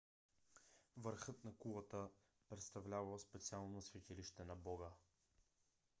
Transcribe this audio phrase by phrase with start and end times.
[0.97, 2.09] върхът на кулата
[2.49, 4.89] представлявал специално светилище на бога